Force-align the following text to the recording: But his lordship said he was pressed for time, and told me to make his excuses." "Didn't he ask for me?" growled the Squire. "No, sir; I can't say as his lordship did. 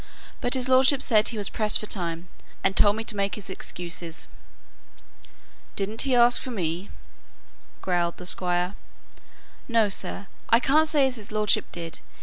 But 0.41 0.55
his 0.55 0.67
lordship 0.67 1.03
said 1.03 1.27
he 1.27 1.37
was 1.37 1.47
pressed 1.47 1.79
for 1.79 1.85
time, 1.85 2.27
and 2.63 2.75
told 2.75 2.95
me 2.95 3.03
to 3.03 3.15
make 3.15 3.35
his 3.35 3.51
excuses." 3.51 4.27
"Didn't 5.75 6.01
he 6.01 6.15
ask 6.15 6.41
for 6.41 6.49
me?" 6.49 6.89
growled 7.83 8.17
the 8.17 8.25
Squire. 8.25 8.73
"No, 9.67 9.89
sir; 9.89 10.25
I 10.49 10.59
can't 10.59 10.89
say 10.89 11.05
as 11.05 11.17
his 11.17 11.31
lordship 11.31 11.71
did. 11.71 11.99